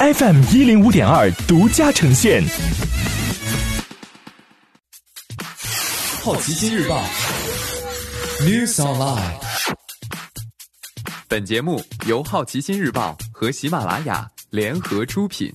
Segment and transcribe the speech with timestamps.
[0.00, 2.40] FM 一零五点二独家呈现。
[6.22, 7.02] 好奇心日报
[8.42, 9.34] ，News Online。
[11.26, 15.52] 本节目由好奇心日报和喜马拉雅联合出品。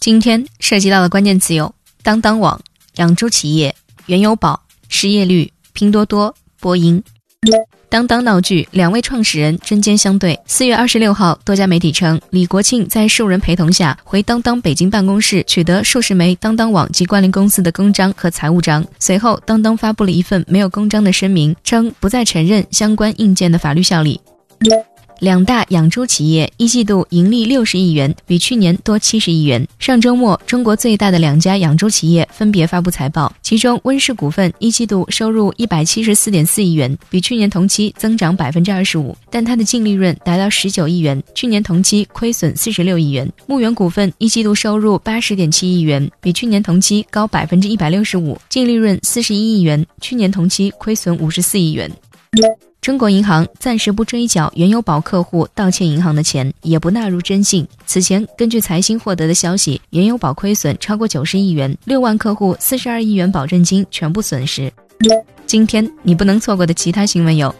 [0.00, 2.58] 今天涉及到的关键词有：当当网、
[2.94, 3.76] 养猪企业、
[4.06, 7.04] 原油宝、失业率、拼多多、波音。
[7.88, 10.36] 当当闹剧，两位创始人针尖相对。
[10.46, 18.84] 四月二十六号，多家媒体称，李国庆在数人陪同下回当当北京办公室，取得数十枚当当网及关联公司的公章和财务章。
[18.98, 24.20] 随后，当当发布了一份没有公章的声明，称不再承认相关硬件的法律效力。
[25.20, 29.66] 两大养猪企业一季度盈利六十亿元，比去年多七十亿元。
[29.78, 43.30] 上周末，中国最大的两家养猪企业分别发布财报，其中温氏股份一季度收入一百七十四点四亿元，比去年同期增长百分之二十五，但它的净利润达到十九亿元，去年同期亏损四十六亿元。
[43.46, 51.90] 牧原股份一季度收入八十点七亿元，比去年同期高百分之一百六十五，净利润四十一亿元，去年同期亏损五十四亿元。
[52.84, 57.66] 中国银行暂时不追缴原油宝客户盗窃银行的钱，也不纳入征信。
[57.86, 64.70] 此前，根据财新获得的消息，原油宝亏损超过九十亿元，六万客户四十二亿元保证金全部损失。
[65.46, 67.54] 今天你不能错过的其他新闻有：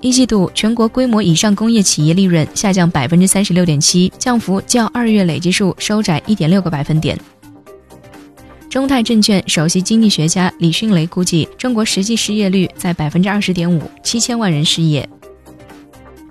[0.00, 7.16] 一季度全国规模以上工业企业利润下降百分之三十六点七，降幅较二月累计数收窄一点六个百分点。
[8.76, 15.08] 中泰证券首席经济学家李迅雷估计，中国实际失业率在百分之二十点五，七千万人失业。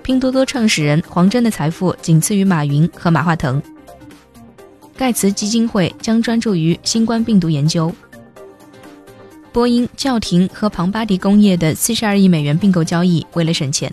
[0.03, 3.59] 拼多多创始人黄峥的财富仅次于马云和马化腾。
[4.95, 7.91] 盖茨基金会将专注于新冠病毒研究。
[9.51, 13.91] 波音叫停和庞巴迪工业的四十二亿美元并购交易，为了省钱。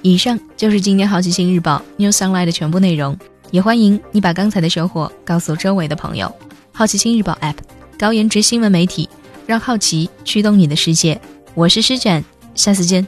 [0.00, 3.14] 以上就是今天好奇心日报 New Sunlight 的全部内容，
[3.50, 6.34] 也欢迎你把刚才的收获告诉周围的朋友。
[6.76, 7.54] 好奇心日报 App。
[7.96, 9.08] 高颜值新闻媒体，
[9.46, 11.20] 让好奇驱动你的世界。
[11.54, 12.24] 我是施展，
[12.56, 13.06] 下次见。